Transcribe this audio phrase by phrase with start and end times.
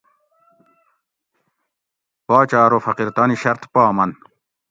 [2.27, 4.09] باچہ ارو فقیر تانی شرط پا من